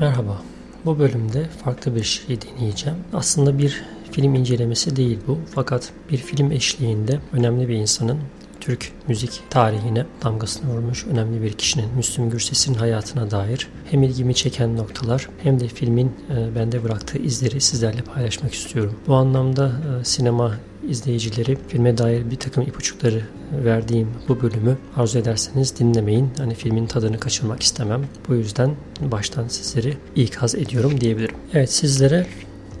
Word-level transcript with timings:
Merhaba. 0.00 0.42
Bu 0.84 0.98
bölümde 0.98 1.44
farklı 1.64 1.96
bir 1.96 2.02
şey 2.02 2.38
deneyeceğim. 2.42 2.98
Aslında 3.12 3.58
bir 3.58 3.82
film 4.12 4.34
incelemesi 4.34 4.96
değil 4.96 5.18
bu. 5.26 5.38
Fakat 5.54 5.92
bir 6.10 6.16
film 6.16 6.52
eşliğinde 6.52 7.20
önemli 7.32 7.68
bir 7.68 7.74
insanın 7.74 8.18
Türk 8.60 8.92
müzik 9.08 9.42
tarihine 9.50 10.06
damgasını 10.24 10.70
vurmuş 10.70 11.06
önemli 11.06 11.42
bir 11.42 11.52
kişinin 11.52 11.94
Müslüm 11.96 12.30
Gürses'in 12.30 12.74
hayatına 12.74 13.30
dair 13.30 13.68
hem 13.90 14.02
ilgimi 14.02 14.34
çeken 14.34 14.76
noktalar 14.76 15.28
hem 15.42 15.60
de 15.60 15.68
filmin 15.68 16.06
e, 16.36 16.54
bende 16.54 16.84
bıraktığı 16.84 17.18
izleri 17.18 17.60
sizlerle 17.60 18.02
paylaşmak 18.02 18.54
istiyorum. 18.54 18.94
Bu 19.06 19.14
anlamda 19.14 19.72
e, 20.00 20.04
sinema 20.04 20.54
izleyicileri 20.88 21.58
filme 21.68 21.98
dair 21.98 22.30
bir 22.30 22.36
takım 22.36 22.62
ipuçları 22.62 23.22
verdiğim 23.64 24.08
bu 24.28 24.42
bölümü 24.42 24.78
arzu 24.96 25.18
ederseniz 25.18 25.78
dinlemeyin. 25.78 26.30
Hani 26.38 26.54
filmin 26.54 26.86
tadını 26.86 27.20
kaçırmak 27.20 27.62
istemem. 27.62 28.04
Bu 28.28 28.34
yüzden 28.34 28.70
baştan 29.00 29.48
sizleri 29.48 29.96
ikaz 30.16 30.54
ediyorum 30.54 31.00
diyebilirim. 31.00 31.34
Evet 31.54 31.72
sizlere 31.72 32.26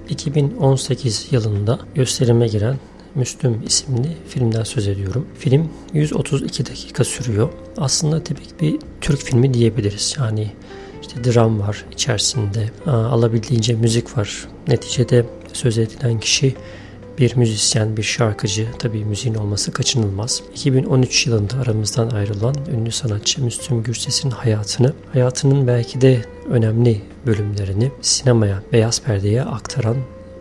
2018 0.08 1.28
yılında 1.30 1.78
gösterime 1.94 2.48
giren 2.48 2.76
Müslüm 3.14 3.62
isimli 3.66 4.16
filmden 4.28 4.62
söz 4.62 4.88
ediyorum. 4.88 5.26
Film 5.38 5.68
132 5.94 6.66
dakika 6.66 7.04
sürüyor. 7.04 7.48
Aslında 7.76 8.24
tipik 8.24 8.60
bir 8.60 8.78
Türk 9.00 9.18
filmi 9.18 9.54
diyebiliriz. 9.54 10.16
Yani 10.18 10.50
işte 11.02 11.24
dram 11.24 11.60
var 11.60 11.84
içerisinde, 11.92 12.70
alabildiğince 12.86 13.74
müzik 13.74 14.18
var. 14.18 14.48
Neticede 14.68 15.24
söz 15.52 15.78
edilen 15.78 16.20
kişi 16.20 16.54
bir 17.18 17.36
müzisyen, 17.36 17.96
bir 17.96 18.02
şarkıcı, 18.02 18.66
tabii 18.78 19.04
müziğin 19.04 19.34
olması 19.34 19.72
kaçınılmaz. 19.72 20.42
2013 20.52 21.26
yılında 21.26 21.54
aramızdan 21.62 22.10
ayrılan 22.10 22.54
ünlü 22.72 22.90
sanatçı 22.90 23.44
Müslüm 23.44 23.82
Gürses'in 23.82 24.30
hayatını, 24.30 24.92
hayatının 25.12 25.66
belki 25.66 26.00
de 26.00 26.24
önemli 26.50 27.02
bölümlerini 27.26 27.90
sinemaya, 28.00 28.62
beyaz 28.72 29.02
perdeye 29.02 29.42
aktaran 29.42 29.96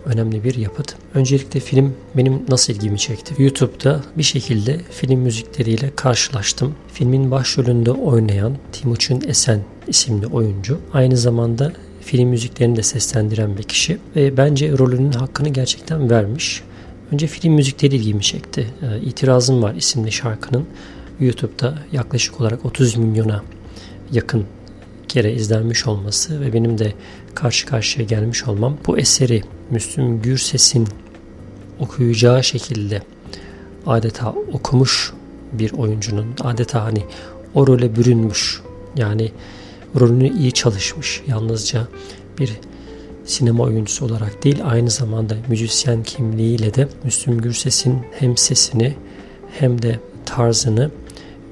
önemli 0.08 0.44
bir 0.44 0.55
yapıt. 0.55 0.95
Öncelikle 1.13 1.59
film 1.59 1.94
benim 2.17 2.41
nasıl 2.50 2.73
ilgimi 2.73 3.00
çekti? 3.00 3.44
YouTube'da 3.44 4.02
bir 4.17 4.23
şekilde 4.23 4.80
film 4.91 5.19
müzikleriyle 5.19 5.91
karşılaştım. 5.95 6.75
Filmin 6.94 7.31
başrolünde 7.31 7.91
oynayan 7.91 8.58
Timuçin 8.72 9.23
Esen 9.28 9.61
isimli 9.88 10.28
oyuncu 10.28 10.80
aynı 10.94 11.17
zamanda 11.17 11.73
film 12.02 12.30
müziklerini 12.30 12.75
de 12.75 12.83
seslendiren 12.83 13.58
bir 13.58 13.63
kişi 13.63 13.97
ve 14.16 14.38
bence 14.38 14.78
rolünün 14.78 15.11
hakkını 15.11 15.50
gerçekten 15.50 16.09
vermiş. 16.09 16.63
Önce 17.11 17.28
film 17.28 17.53
müzikleri 17.53 17.95
ilgimi 17.95 18.22
çekti. 18.22 18.67
E, 18.81 19.02
İtirazım 19.02 19.63
Var 19.63 19.75
isimli 19.75 20.11
şarkının 20.11 20.66
YouTube'da 21.19 21.78
yaklaşık 21.91 22.41
olarak 22.41 22.66
30 22.66 22.95
milyona 22.95 23.44
yakın 24.11 24.45
kere 25.18 25.34
izlenmiş 25.34 25.88
olması 25.88 26.42
ve 26.42 26.54
benim 26.54 26.78
de 26.78 26.94
karşı 27.36 27.66
karşıya 27.66 28.06
gelmiş 28.06 28.48
olmam 28.48 28.78
bu 28.88 28.98
eseri 28.98 29.44
Müslüm 29.72 30.22
Gürses'in 30.22 30.88
okuyacağı 31.80 32.44
şekilde 32.44 33.02
adeta 33.86 34.34
okumuş 34.54 35.14
bir 35.54 35.74
oyuncunun 35.74 36.26
adeta 36.42 36.84
hani 36.84 37.04
o 37.54 37.68
role 37.68 37.96
bürünmüş 37.96 38.62
yani 38.96 39.32
rolünü 40.00 40.38
iyi 40.38 40.52
çalışmış 40.52 41.22
yalnızca 41.28 41.88
bir 42.40 42.52
sinema 43.26 43.64
oyuncusu 43.64 44.06
olarak 44.06 44.44
değil 44.44 44.59
aynı 44.64 44.90
zamanda 44.90 45.36
müzisyen 45.48 46.04
kimliğiyle 46.04 46.74
de 46.74 46.88
Müslüm 47.04 47.42
Gürses'in 47.42 48.00
hem 48.12 48.38
sesini 48.38 48.96
hem 49.59 49.81
de 49.81 50.00
tarzını 50.26 50.92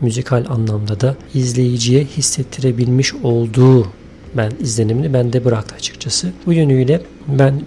müzikal 0.05 0.45
anlamda 0.49 0.99
da 0.99 1.15
izleyiciye 1.33 2.03
hissettirebilmiş 2.03 3.13
olduğu 3.13 3.87
ben 4.37 4.51
izlenimini 4.59 5.13
bende 5.13 5.45
bıraktı 5.45 5.75
açıkçası. 5.75 6.31
Bu 6.45 6.53
yönüyle 6.53 7.01
ben 7.27 7.61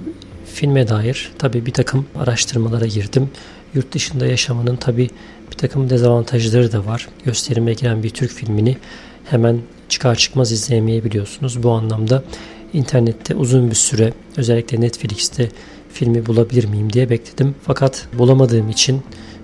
filme 0.46 0.88
dair 0.88 1.32
tabii 1.38 1.66
bir 1.66 1.72
takım 1.72 2.06
araştırmalara 2.18 2.86
girdim. 2.86 3.30
Yurt 3.74 3.92
dışında 3.92 4.26
yaşamanın 4.26 4.76
tabii 4.76 5.10
bir 5.50 5.56
takım 5.56 5.90
dezavantajları 5.90 6.72
da 6.72 6.86
var. 6.86 7.08
Gösterime 7.24 7.72
giren 7.72 8.02
bir 8.02 8.10
Türk 8.10 8.30
filmini 8.30 8.76
hemen 9.24 9.60
çıkar 9.88 10.14
çıkmaz 10.14 10.52
izleyemeyebiliyorsunuz. 10.52 11.62
Bu 11.62 11.70
anlamda 11.70 12.24
internette 12.72 13.34
uzun 13.34 13.70
bir 13.70 13.74
süre 13.74 14.12
özellikle 14.36 14.80
Netflix'te 14.80 15.48
filmi 15.92 16.26
bulabilir 16.26 16.64
miyim 16.64 16.92
diye 16.92 17.10
bekledim. 17.10 17.54
Fakat 17.62 18.06
bulamadığım 18.18 18.68
için 18.70 19.02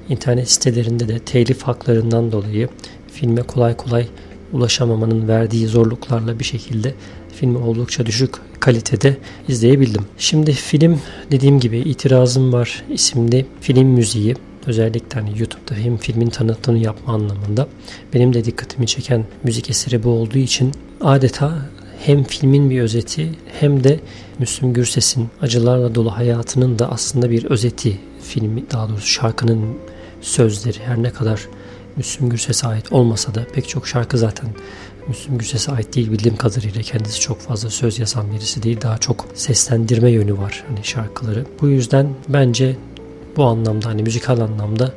internet 0.09 0.51
sitelerinde 0.51 1.09
de 1.09 1.19
telif 1.19 1.63
haklarından 1.63 2.33
dolayı 2.33 2.69
filme 3.13 3.43
kolay 3.43 3.77
kolay 3.77 4.07
ulaşamamanın 4.53 5.29
verdiği 5.29 5.67
zorluklarla 5.67 6.39
bir 6.39 6.45
şekilde 6.45 6.95
filmi 7.35 7.59
oldukça 7.59 8.07
düşük 8.07 8.35
kalitede 8.61 9.17
izleyebildim. 9.49 10.07
Şimdi 10.19 10.53
film 10.53 11.01
dediğim 11.31 11.61
gibi 11.61 11.79
itirazım 11.79 12.53
var 12.53 12.85
isimli 12.91 13.47
film 13.61 13.87
müziği 13.87 14.35
özellikle 14.67 15.21
hani 15.21 15.39
YouTube'da 15.39 15.75
hem 15.75 15.97
filmin 15.97 16.31
tanıtımını 16.31 16.83
yapma 16.83 17.15
anlamında 17.15 17.69
benim 18.15 18.35
de 18.35 18.45
dikkatimi 18.45 18.87
çeken 18.87 19.25
müzik 19.45 19.71
eseri 19.71 20.03
bu 20.03 20.09
olduğu 20.09 20.39
için 20.39 20.73
adeta 21.01 21.53
hem 22.01 22.25
filmin 22.25 22.71
bir 22.71 22.81
özeti 22.81 23.31
hem 23.61 23.85
de 23.85 24.01
Müslüm 24.39 24.73
Gürses'in 24.73 25.29
acılarla 25.43 25.95
dolu 25.95 26.17
hayatının 26.17 26.79
da 26.79 26.91
aslında 26.91 27.31
bir 27.31 27.45
özeti 27.45 27.99
filmi 28.23 28.65
daha 28.71 28.89
doğrusu 28.89 29.07
şarkının 29.07 29.61
sözleri 30.25 30.79
her 30.87 31.03
ne 31.03 31.11
kadar 31.11 31.49
Müslüm 31.97 32.29
Gürses'e 32.29 32.67
ait 32.67 32.93
olmasa 32.93 33.35
da 33.35 33.47
pek 33.55 33.69
çok 33.69 33.89
şarkı 33.89 34.19
zaten 34.19 34.49
Müslüm 35.09 35.39
Gürses'e 35.39 35.73
ait 35.73 35.95
değil 35.95 36.13
bildiğim 36.13 36.37
kadarıyla 36.37 36.83
kendisi 36.83 37.21
çok 37.21 37.41
fazla 37.41 37.71
söz 37.71 37.99
yazan 37.99 38.33
birisi 38.33 38.63
değil 38.63 38.81
daha 38.81 38.99
çok 38.99 39.27
seslendirme 39.35 40.11
yönü 40.11 40.39
var 40.39 40.65
hani 40.69 40.85
şarkıları. 40.85 41.47
Bu 41.61 41.69
yüzden 41.69 42.09
bence 42.29 42.77
bu 43.37 43.45
anlamda 43.45 43.89
hani 43.89 44.03
müzikal 44.03 44.41
anlamda 44.41 44.93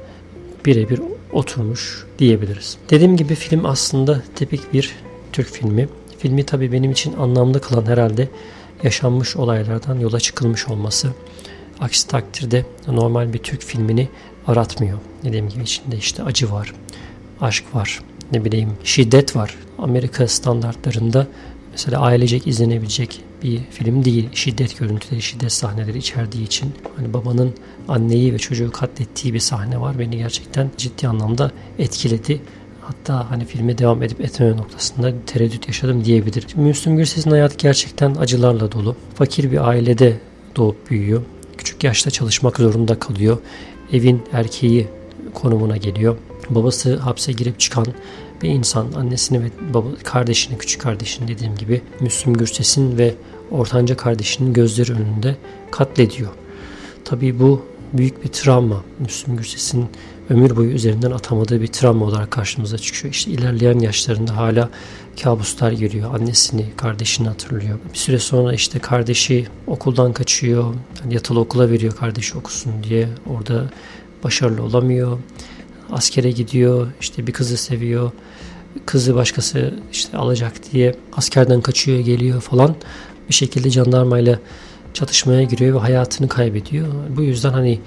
birebir 0.65 1.01
oturmuş 1.31 2.05
diyebiliriz. 2.19 2.77
Dediğim 2.89 3.17
gibi 3.17 3.35
film 3.35 3.65
aslında 3.65 4.21
tipik 4.35 4.73
bir 4.73 4.95
Türk 5.33 5.47
filmi. 5.47 5.89
Filmi 6.17 6.43
tabii 6.43 6.71
benim 6.71 6.91
için 6.91 7.13
anlamlı 7.13 7.61
kılan 7.61 7.85
herhalde 7.85 8.29
yaşanmış 8.83 9.35
olaylardan 9.35 9.99
yola 9.99 10.19
çıkılmış 10.19 10.67
olması. 10.67 11.07
Aksi 11.79 12.07
takdirde 12.07 12.65
normal 12.87 13.33
bir 13.33 13.39
Türk 13.39 13.61
filmini 13.61 14.09
aratmıyor. 14.47 14.97
Dediğim 15.23 15.49
gibi 15.49 15.63
içinde 15.63 15.97
işte 15.97 16.23
acı 16.23 16.51
var, 16.51 16.73
aşk 17.41 17.65
var, 17.73 18.01
ne 18.31 18.45
bileyim 18.45 18.69
şiddet 18.83 19.35
var. 19.35 19.55
Amerika 19.77 20.27
standartlarında 20.27 21.27
mesela 21.71 22.01
ailecek 22.01 22.47
izlenebilecek 22.47 23.21
bir 23.43 23.59
film 23.71 24.05
değil. 24.05 24.29
Şiddet 24.33 24.79
görüntüleri, 24.79 25.21
şiddet 25.21 25.51
sahneleri 25.51 25.97
içerdiği 25.97 26.45
için. 26.45 26.73
Hani 26.95 27.13
babanın 27.13 27.53
anneyi 27.87 28.33
ve 28.33 28.37
çocuğu 28.37 28.71
katlettiği 28.71 29.33
bir 29.33 29.39
sahne 29.39 29.81
var. 29.81 29.99
Beni 29.99 30.17
gerçekten 30.17 30.71
ciddi 30.77 31.07
anlamda 31.07 31.51
etkiledi. 31.79 32.41
Hatta 32.81 33.31
hani 33.31 33.45
filme 33.45 33.77
devam 33.77 34.03
edip 34.03 34.21
etmeme 34.21 34.57
noktasında 34.57 35.13
tereddüt 35.25 35.67
yaşadım 35.67 36.05
diyebilirim. 36.05 36.49
Müslüm 36.55 36.97
Gürses'in 36.97 37.31
hayatı 37.31 37.57
gerçekten 37.57 38.15
acılarla 38.15 38.71
dolu. 38.71 38.95
Fakir 39.15 39.51
bir 39.51 39.67
ailede 39.69 40.19
doğup 40.55 40.89
büyüyor. 40.89 41.21
Küçük 41.57 41.83
yaşta 41.83 42.11
çalışmak 42.11 42.57
zorunda 42.57 42.99
kalıyor. 42.99 43.37
Evin 43.93 44.21
erkeği 44.31 44.87
konumuna 45.33 45.77
geliyor. 45.77 46.17
Babası 46.49 46.95
hapse 46.95 47.31
girip 47.31 47.59
çıkan 47.59 47.85
bir 48.41 48.49
insan 48.49 48.91
annesini 48.95 49.43
ve 49.43 49.47
baba, 49.73 49.87
kardeşini, 50.03 50.57
küçük 50.57 50.81
kardeşini 50.81 51.27
dediğim 51.27 51.55
gibi 51.55 51.81
Müslüm 51.99 52.33
Gürses'in 52.33 52.97
ve 52.97 53.15
ortanca 53.51 53.97
kardeşinin 53.97 54.53
gözleri 54.53 54.93
önünde 54.93 55.35
katlediyor. 55.71 56.31
Tabii 57.05 57.39
bu 57.39 57.65
büyük 57.93 58.23
bir 58.23 58.29
travma. 58.29 58.83
Müslüm 58.99 59.37
Gürses'in 59.37 59.85
ömür 60.29 60.55
boyu 60.55 60.69
üzerinden 60.69 61.11
atamadığı 61.11 61.61
bir 61.61 61.67
travma 61.67 62.05
olarak 62.05 62.31
karşımıza 62.31 62.77
çıkıyor. 62.77 63.13
İşte 63.13 63.31
ilerleyen 63.31 63.79
yaşlarında 63.79 64.37
hala 64.37 64.69
kabuslar 65.23 65.71
görüyor. 65.71 66.13
Annesini, 66.15 66.65
kardeşini 66.77 67.27
hatırlıyor. 67.27 67.79
Bir 67.93 67.97
süre 67.97 68.19
sonra 68.19 68.53
işte 68.53 68.79
kardeşi 68.79 69.47
okuldan 69.67 70.13
kaçıyor. 70.13 70.73
Yani 71.03 71.13
yatılı 71.13 71.39
okula 71.39 71.69
veriyor 71.69 71.95
kardeşi 71.95 72.37
okusun 72.37 72.73
diye. 72.83 73.09
Orada 73.29 73.69
başarılı 74.23 74.63
olamıyor. 74.63 75.19
Askere 75.91 76.31
gidiyor. 76.31 76.87
İşte 77.01 77.27
bir 77.27 77.31
kızı 77.31 77.57
seviyor. 77.57 78.11
Kızı 78.85 79.15
başkası 79.15 79.73
işte 79.91 80.17
alacak 80.17 80.53
diye 80.71 80.95
askerden 81.13 81.61
kaçıyor, 81.61 81.99
geliyor 81.99 82.41
falan. 82.41 82.75
Bir 83.29 83.33
şekilde 83.33 83.69
jandarmayla 83.69 84.39
çatışmaya 84.93 85.43
giriyor 85.43 85.75
ve 85.75 85.79
hayatını 85.79 86.27
kaybediyor. 86.27 86.87
Bu 87.17 87.23
yüzden 87.23 87.53
hani 87.53 87.79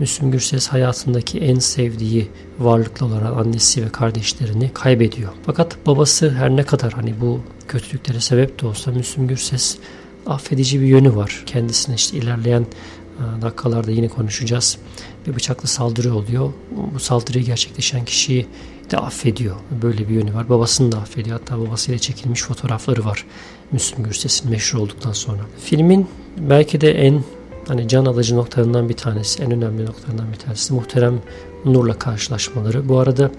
Müslüm 0.00 0.30
Gürses 0.30 0.68
hayatındaki 0.68 1.38
en 1.38 1.58
sevdiği 1.58 2.28
varlıklı 2.58 3.06
olarak 3.06 3.36
annesi 3.36 3.84
ve 3.84 3.88
kardeşlerini 3.88 4.70
kaybediyor. 4.74 5.32
Fakat 5.46 5.86
babası 5.86 6.30
her 6.30 6.50
ne 6.50 6.62
kadar 6.62 6.92
hani 6.92 7.14
bu 7.20 7.40
kötülüklere 7.68 8.20
sebep 8.20 8.62
de 8.62 8.66
olsa 8.66 8.90
Müslüm 8.90 9.28
Gürses 9.28 9.78
affedici 10.26 10.80
bir 10.80 10.86
yönü 10.86 11.16
var. 11.16 11.42
Kendisine 11.46 11.94
işte 11.94 12.16
ilerleyen 12.16 12.62
e, 12.62 13.42
dakikalarda 13.42 13.90
yine 13.90 14.08
konuşacağız. 14.08 14.78
bir 15.26 15.34
bıçaklı 15.34 15.68
saldırı 15.68 16.14
oluyor. 16.14 16.52
Bu 16.94 17.00
saldırıyı 17.00 17.44
gerçekleşen 17.44 18.04
kişiyi 18.04 18.46
de 18.90 18.98
affediyor. 18.98 19.56
Böyle 19.82 20.08
bir 20.08 20.14
yönü 20.14 20.34
var. 20.34 20.48
Babasını 20.48 20.92
da 20.92 20.98
affediyor. 20.98 21.38
Hatta 21.38 21.58
babasıyla 21.60 21.98
çekilmiş 21.98 22.42
fotoğrafları 22.42 23.04
var. 23.04 23.24
Müslüm 23.72 24.04
Gürses'in 24.04 24.50
meşhur 24.50 24.78
olduktan 24.78 25.12
sonra. 25.12 25.40
Filmin 25.60 26.06
belki 26.38 26.80
de 26.80 26.92
en 26.92 27.24
hani 27.68 27.88
can 27.88 28.04
alıcı 28.04 28.36
noktalarından 28.36 28.88
bir 28.88 28.96
tanesi, 28.96 29.42
en 29.42 29.50
önemli 29.50 29.86
noktalarından 29.86 30.32
bir 30.32 30.38
tanesi 30.38 30.74
Muhterem 30.74 31.20
Nur'la 31.64 31.98
karşılaşmaları. 31.98 32.88
Bu 32.88 32.98
arada 32.98 33.30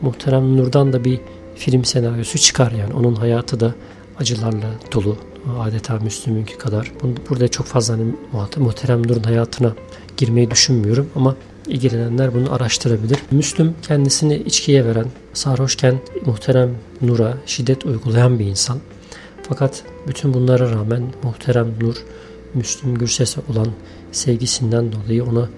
Muhterem 0.00 0.56
Nur'dan 0.56 0.92
da 0.92 1.04
bir 1.04 1.20
film 1.54 1.84
senaryosu 1.84 2.38
çıkar 2.38 2.72
yani. 2.72 2.94
Onun 2.94 3.14
hayatı 3.14 3.60
da 3.60 3.74
acılarla 4.18 4.70
dolu. 4.92 5.16
Adeta 5.58 5.98
Müslüm'ünki 5.98 6.58
kadar. 6.58 6.92
Burada 7.30 7.48
çok 7.48 7.66
fazla 7.66 7.94
hani 7.94 8.14
Muhterem 8.56 9.02
Nur'un 9.02 9.22
hayatına 9.22 9.72
girmeyi 10.16 10.50
düşünmüyorum 10.50 11.08
ama 11.16 11.36
ilgilenenler 11.66 12.34
bunu 12.34 12.52
araştırabilir. 12.52 13.18
Müslüm 13.30 13.74
kendisini 13.82 14.36
içkiye 14.36 14.84
veren, 14.84 15.06
sarhoşken 15.32 15.98
Muhterem 16.26 16.70
Nur'a 17.02 17.34
şiddet 17.46 17.86
uygulayan 17.86 18.38
bir 18.38 18.44
insan. 18.44 18.78
Fakat 19.48 19.82
bütün 20.08 20.34
bunlara 20.34 20.70
rağmen 20.70 21.02
Muhterem 21.22 21.74
Nur, 21.80 21.96
Müslüm 22.54 22.94
Gürses'e 22.94 23.40
olan 23.52 23.68
sevgisinden 24.12 24.92
dolayı 24.92 25.24
ona 25.24 25.48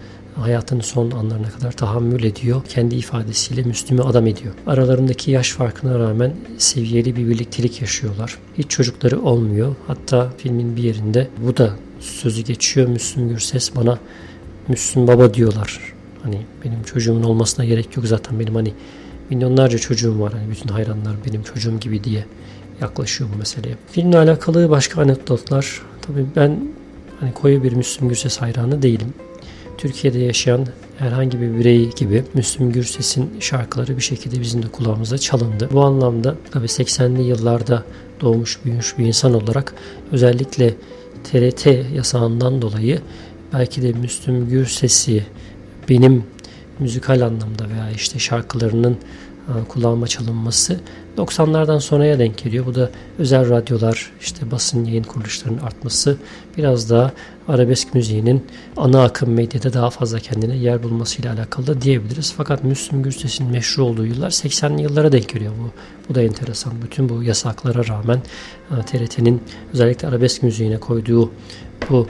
hayatının 0.40 0.80
son 0.80 1.10
anlarına 1.10 1.50
kadar 1.50 1.72
tahammül 1.72 2.24
ediyor. 2.24 2.62
Kendi 2.68 2.94
ifadesiyle 2.94 3.62
Müslüm'ü 3.62 4.02
adam 4.02 4.26
ediyor. 4.26 4.54
Aralarındaki 4.66 5.30
yaş 5.30 5.52
farkına 5.52 5.98
rağmen 5.98 6.32
seviyeli 6.58 7.16
bir 7.16 7.28
birliktelik 7.28 7.80
yaşıyorlar. 7.80 8.38
Hiç 8.58 8.70
çocukları 8.70 9.22
olmuyor. 9.22 9.74
Hatta 9.86 10.32
filmin 10.38 10.76
bir 10.76 10.82
yerinde 10.82 11.28
bu 11.46 11.56
da 11.56 11.70
sözü 12.00 12.42
geçiyor. 12.42 12.88
Müslüm 12.88 13.28
Gürses 13.28 13.76
bana 13.76 13.98
Müslüm 14.68 15.06
baba 15.06 15.34
diyorlar. 15.34 15.94
Hani 16.22 16.40
benim 16.64 16.82
çocuğumun 16.82 17.22
olmasına 17.22 17.64
gerek 17.64 17.96
yok 17.96 18.06
zaten 18.06 18.40
benim 18.40 18.54
hani 18.54 18.74
milyonlarca 19.30 19.78
çocuğum 19.78 20.20
var. 20.20 20.32
Hani 20.32 20.50
bütün 20.50 20.68
hayranlar 20.68 21.16
benim 21.26 21.42
çocuğum 21.42 21.78
gibi 21.80 22.04
diye 22.04 22.24
yaklaşıyor 22.80 23.30
bu 23.34 23.38
meseleye. 23.38 23.76
Filmle 23.92 24.18
alakalı 24.18 24.70
başka 24.70 25.02
anekdotlar. 25.02 25.82
Tabii 26.02 26.26
ben 26.36 26.60
hani 27.20 27.34
koyu 27.34 27.62
bir 27.62 27.72
Müslüm 27.72 28.08
Gürses 28.08 28.38
hayranı 28.38 28.82
değilim. 28.82 29.14
Türkiye'de 29.78 30.18
yaşayan 30.18 30.66
herhangi 30.98 31.40
bir 31.40 31.58
birey 31.58 31.90
gibi 31.90 32.24
Müslüm 32.34 32.72
Gürses'in 32.72 33.30
şarkıları 33.40 33.96
bir 33.96 34.02
şekilde 34.02 34.40
bizim 34.40 34.62
de 34.62 34.68
kulağımıza 34.68 35.18
çalındı. 35.18 35.68
Bu 35.72 35.80
anlamda 35.80 36.36
tabii 36.50 36.66
80'li 36.66 37.22
yıllarda 37.22 37.84
doğmuş 38.20 38.58
büyümüş 38.64 38.98
bir 38.98 39.06
insan 39.06 39.34
olarak 39.34 39.74
özellikle 40.12 40.74
TRT 41.24 41.66
yasağından 41.94 42.62
dolayı 42.62 43.00
belki 43.52 43.82
de 43.82 43.92
Müslüm 43.92 44.48
Gürses'i 44.48 45.26
benim 45.88 46.24
müzikal 46.78 47.20
anlamda 47.20 47.68
veya 47.68 47.90
işte 47.90 48.18
şarkılarının 48.18 48.96
kulağıma 49.68 50.06
çalınması 50.06 50.80
90'lardan 51.16 51.80
sonraya 51.80 52.18
denk 52.18 52.38
geliyor. 52.38 52.66
Bu 52.66 52.74
da 52.74 52.90
özel 53.18 53.50
radyolar, 53.50 54.12
işte 54.20 54.50
basın 54.50 54.84
yayın 54.84 55.02
kuruluşlarının 55.02 55.58
artması, 55.58 56.16
biraz 56.56 56.90
daha 56.90 57.12
arabesk 57.48 57.94
müziğinin 57.94 58.46
ana 58.76 59.04
akım 59.04 59.30
medyada 59.30 59.72
daha 59.72 59.90
fazla 59.90 60.18
kendine 60.18 60.56
yer 60.56 60.82
bulmasıyla 60.82 61.32
alakalı 61.32 61.66
da 61.66 61.80
diyebiliriz. 61.80 62.34
Fakat 62.36 62.64
Müslüm 62.64 63.02
Gürses'in 63.02 63.50
meşhur 63.50 63.82
olduğu 63.82 64.06
yıllar 64.06 64.30
80'li 64.30 64.82
yıllara 64.82 65.12
denk 65.12 65.28
geliyor 65.28 65.52
bu. 65.62 65.70
Bu 66.08 66.14
da 66.14 66.22
enteresan. 66.22 66.72
Bütün 66.82 67.08
bu 67.08 67.22
yasaklara 67.22 67.88
rağmen 67.88 68.22
e, 68.70 68.82
TRT'nin 68.82 69.42
özellikle 69.72 70.08
arabesk 70.08 70.42
müziğine 70.42 70.78
koyduğu 70.78 71.30
bu 71.90 72.06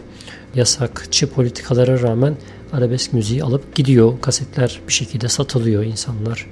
yasakçı 0.54 1.30
politikalara 1.30 2.02
rağmen 2.02 2.36
arabesk 2.72 3.12
müziği 3.12 3.44
alıp 3.44 3.74
gidiyor. 3.74 4.12
Kasetler 4.20 4.80
bir 4.88 4.92
şekilde 4.92 5.28
satılıyor. 5.28 5.84
insanlar 5.84 6.38
e, 6.38 6.48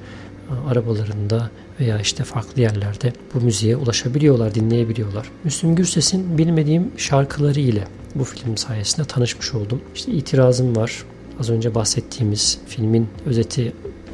arabalarında 0.68 1.50
veya 1.80 2.00
işte 2.00 2.24
farklı 2.24 2.62
yerlerde 2.62 3.12
bu 3.34 3.40
müziğe 3.40 3.76
ulaşabiliyorlar, 3.76 4.54
dinleyebiliyorlar. 4.54 5.30
Müslüm 5.44 5.74
Gürses'in 5.74 6.38
bilmediğim 6.38 6.90
şarkıları 6.96 7.60
ile 7.60 7.84
bu 8.14 8.24
film 8.24 8.56
sayesinde 8.56 9.06
tanışmış 9.06 9.54
oldum. 9.54 9.80
İşte 9.94 10.12
itirazım 10.12 10.76
var. 10.76 11.04
Az 11.40 11.50
önce 11.50 11.74
bahsettiğimiz 11.74 12.58
filmin 12.66 13.08
özeti 13.26 13.72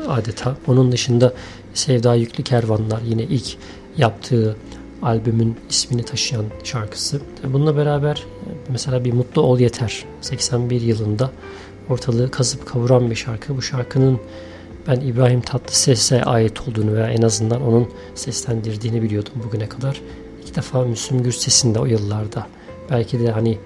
adeta. 0.09 0.57
Onun 0.67 0.93
dışında 0.93 1.35
Sevda 1.75 2.15
Yüklü 2.15 2.45
Kervanlar 2.45 3.01
yine 3.03 3.23
ilk 3.23 3.57
yaptığı 3.97 4.57
albümün 5.03 5.57
ismini 5.71 6.03
taşıyan 6.03 6.45
şarkısı. 6.65 7.21
Bununla 7.45 7.77
beraber 7.77 8.25
mesela 8.69 9.05
bir 9.05 9.13
Mutlu 9.13 9.43
Ol 9.43 9.59
Yeter 9.59 10.05
81 10.21 10.81
yılında 10.81 11.31
ortalığı 11.89 12.31
kazıp 12.31 12.67
kavuran 12.67 13.11
bir 13.11 13.15
şarkı. 13.15 13.57
Bu 13.57 13.63
şarkının 13.63 14.21
ben 14.87 15.01
İbrahim 15.01 15.41
Tatlıses'e 15.41 16.23
ait 16.23 16.69
olduğunu 16.69 16.95
veya 16.95 17.11
en 17.11 17.23
azından 17.23 17.63
onun 17.63 17.89
seslendirdiğini 18.15 19.03
biliyordum 19.03 19.33
bugüne 19.45 19.69
kadar. 19.69 20.01
İlk 20.45 20.57
defa 20.57 20.85
Müslüm 20.85 21.23
Gürses'in 21.23 21.75
de 21.75 21.79
o 21.79 21.87
yıllarda 21.87 22.47
belki 22.91 23.21
de 23.21 23.31
hani 23.31 23.59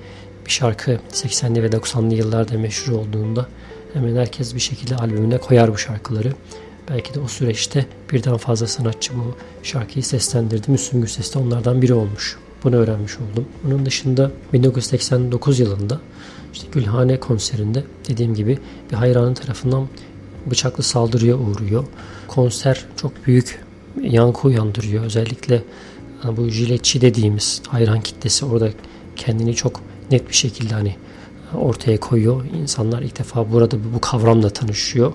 bir 0.47 0.51
şarkı 0.51 0.99
80'li 1.13 1.63
ve 1.63 1.67
90'lı 1.67 2.15
yıllarda 2.15 2.59
meşhur 2.59 2.93
olduğunda 2.93 3.47
hemen 3.93 4.17
herkes 4.17 4.55
bir 4.55 4.61
şekilde 4.61 4.97
albümüne 4.97 5.39
koyar 5.39 5.73
bu 5.73 5.79
şarkıları. 5.79 6.33
Belki 6.91 7.15
de 7.15 7.21
o 7.21 7.29
süreçte 7.29 7.87
birden 8.13 8.37
fazla 8.37 8.67
sanatçı 8.67 9.13
bu 9.15 9.37
şarkıyı 9.63 10.05
seslendirdi. 10.05 10.71
Müslüm 10.71 11.01
Gürses 11.01 11.35
de 11.35 11.39
onlardan 11.39 11.83
biri 11.83 11.95
olmuş. 11.95 12.39
Bunu 12.65 12.77
öğrenmiş 12.77 13.17
oldum. 13.17 13.45
Bunun 13.65 13.87
dışında 13.87 14.31
1989 14.53 15.59
yılında 15.59 16.01
işte 16.53 16.67
Gülhane 16.73 17.21
konserinde 17.21 17.85
dediğim 18.09 18.35
gibi 18.35 18.59
bir 18.91 18.97
hayranın 18.97 19.35
tarafından 19.35 19.89
bıçaklı 20.51 20.83
saldırıya 20.83 21.37
uğruyor. 21.37 21.85
Konser 22.29 22.85
çok 22.97 23.27
büyük 23.27 23.65
yankı 24.03 24.49
uyandırıyor. 24.49 25.05
Özellikle 25.05 25.63
bu 26.37 26.49
jiletçi 26.49 27.01
dediğimiz 27.01 27.63
hayran 27.69 28.01
kitlesi 28.01 28.45
orada 28.45 28.69
kendini 29.17 29.55
çok 29.55 29.81
net 30.11 30.29
bir 30.29 30.35
şekilde 30.35 30.75
hani 30.75 30.97
ortaya 31.55 32.01
koyuyor. 32.01 32.45
İnsanlar 32.63 33.03
ilk 33.03 33.19
defa 33.19 33.53
burada 33.53 33.77
bu 33.95 34.01
kavramla 34.01 34.51
tanışıyor. 34.51 35.13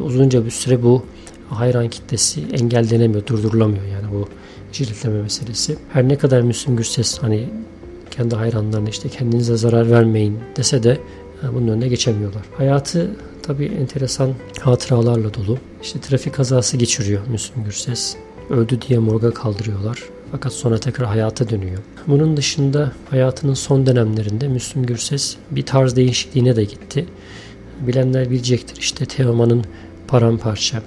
Uzunca 0.00 0.44
bir 0.44 0.50
süre 0.50 0.82
bu 0.82 1.04
hayran 1.48 1.88
kitlesi 1.88 2.42
engellenemiyor, 2.52 3.26
durdurulamıyor 3.26 3.84
yani 3.84 4.06
bu 4.12 4.28
jiletleme 4.72 5.22
meselesi. 5.22 5.76
Her 5.92 6.08
ne 6.08 6.18
kadar 6.18 6.40
Müslüm 6.40 6.76
Gürses 6.76 7.18
hani 7.18 7.48
kendi 8.10 8.34
hayranlarına 8.34 8.88
işte 8.88 9.08
kendinize 9.08 9.56
zarar 9.56 9.90
vermeyin 9.90 10.38
dese 10.56 10.82
de 10.82 11.00
bunun 11.52 11.68
önüne 11.68 11.88
geçemiyorlar. 11.88 12.42
Hayatı 12.56 13.16
tabii 13.46 13.64
enteresan 13.64 14.34
hatıralarla 14.60 15.34
dolu. 15.34 15.58
İşte 15.82 16.00
trafik 16.00 16.34
kazası 16.34 16.76
geçiriyor 16.76 17.26
Müslüm 17.26 17.64
Gürses. 17.64 18.16
Öldü 18.50 18.78
diye 18.88 18.98
morga 18.98 19.34
kaldırıyorlar. 19.34 20.02
Fakat 20.32 20.52
sonra 20.52 20.78
tekrar 20.78 21.08
hayata 21.08 21.48
dönüyor. 21.48 21.78
Bunun 22.06 22.36
dışında 22.36 22.92
hayatının 23.10 23.54
son 23.54 23.86
dönemlerinde 23.86 24.48
Müslüm 24.48 24.86
Gürses 24.86 25.36
bir 25.50 25.66
tarz 25.66 25.96
değişikliğine 25.96 26.56
de 26.56 26.64
gitti. 26.64 27.06
Bilenler 27.80 28.30
bilecektir 28.30 28.76
işte 28.80 29.06
Teoman'ın 29.06 29.64
Paramparça. 30.08 30.82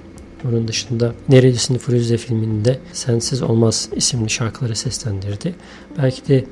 Onun 0.50 0.68
dışında 0.68 1.14
Nerelisin 1.30 1.78
Firuze 1.78 2.18
filminde 2.18 2.80
Sensiz 2.94 3.42
Olmaz 3.42 3.90
isimli 3.96 4.30
şarkıları 4.30 4.76
seslendirdi. 4.76 5.56
Belki 5.98 6.28
de 6.28 6.46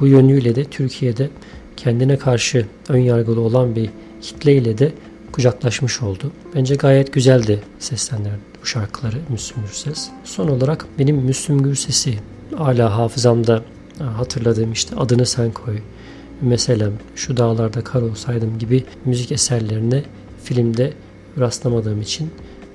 bu 0.00 0.06
yönüyle 0.06 0.54
de 0.54 0.64
Türkiye'de 0.64 1.30
kendine 1.76 2.16
karşı 2.16 2.66
ön 2.88 2.98
yargılı 2.98 3.40
olan 3.40 3.76
bir 3.76 3.90
kitleyle 4.22 4.78
de 4.78 4.92
kucaklaşmış 5.32 6.02
oldu. 6.02 6.32
Bence 6.54 6.74
gayet 6.74 7.12
güzeldi 7.12 7.62
seslendirdi 7.78 8.50
bu 8.62 8.66
şarkıları 8.66 9.16
Müslüm 9.28 9.62
Gürses. 9.62 10.08
Son 10.24 10.48
olarak 10.48 10.86
benim 10.98 11.16
Müslüm 11.16 11.62
Gürses'i 11.62 12.18
hala 12.56 12.98
hafızamda 12.98 13.62
hatırladığım 13.98 14.72
işte 14.72 14.96
adını 14.96 15.26
sen 15.26 15.52
koy, 15.52 15.78
meselem, 16.40 16.92
şu 17.14 17.36
dağlarda 17.36 17.84
kar 17.84 18.02
olsaydım 18.02 18.58
gibi 18.58 18.84
müzik 19.04 19.32
eserlerine 19.32 20.02
filmde 20.44 20.92
rastlamadığım 21.38 22.00
için 22.00 22.30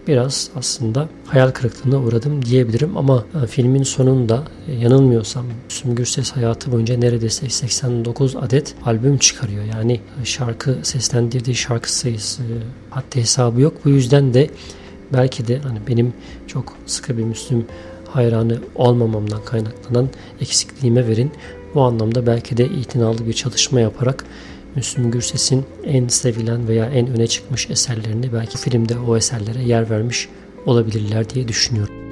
biraz 0.08 0.50
aslında 0.56 1.10
hayal 1.26 1.52
kırıklığına 1.52 2.00
uğradım 2.00 2.46
diyebilirim 2.46 2.98
ama 2.98 3.26
e, 3.44 3.48
filmin 3.48 3.84
sonunda 3.84 4.44
e, 4.68 4.74
yanılmıyorsam 4.74 5.46
Müslüm 5.66 5.96
Gürses 5.96 6.32
hayatı 6.32 6.72
boyunca 6.72 6.98
neredeyse 6.98 7.50
89 7.50 8.36
adet 8.36 8.76
albüm 8.86 9.18
çıkarıyor. 9.18 9.64
Yani 9.64 9.94
e, 10.22 10.26
şarkı 10.26 10.78
seslendirdiği 10.84 11.56
şarkı 11.56 11.94
sayısı 11.94 12.44
hatta 12.90 13.20
hesabı 13.20 13.62
yok. 13.62 13.74
Bu 13.86 13.90
yüzden 13.90 14.34
de 14.34 14.50
belki 15.14 15.48
de 15.48 15.60
hani 15.60 15.80
benim 15.88 16.14
çok 16.48 16.78
sıkı 16.86 17.18
bir 17.18 17.24
Müslüm 17.24 17.66
hayranı 18.10 18.60
olmamamdan 18.76 19.46
kaynaklanan 19.46 20.10
eksikliğime 20.42 21.08
verin. 21.08 21.32
Bu 21.76 21.82
anlamda 21.82 22.28
belki 22.28 22.58
de 22.58 22.66
itinalı 22.66 23.28
bir 23.28 23.34
çalışma 23.34 23.80
yaparak 23.80 24.26
Müslüm 24.76 25.12
Gürses'in 25.12 25.66
en 25.84 26.08
sevilen 26.08 26.68
veya 26.68 26.86
en 26.86 27.08
öne 27.08 27.28
çıkmış 27.28 27.70
eserlerini 27.70 28.34
belki 28.34 28.58
filmde 28.58 29.00
o 29.00 29.18
eserlere 29.18 29.64
yer 29.64 29.90
vermiş 29.90 30.30
olabilirler 30.66 31.30
diye 31.30 31.48
düşünüyorum. 31.48 32.05